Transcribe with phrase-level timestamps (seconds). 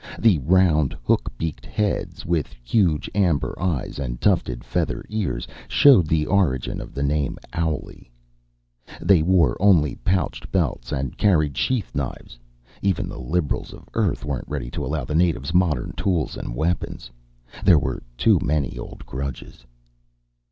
[0.17, 6.25] The round, hook beaked heads, with huge amber eyes and tufted feather ears, showed the
[6.25, 8.09] origin of the name "owlie."
[8.99, 12.39] They wore only pouched belts and carried sheath knives;
[12.81, 17.11] even the liberals of Earth weren't ready to allow the natives modern tools and weapons.
[17.63, 19.63] There were too many old grudges.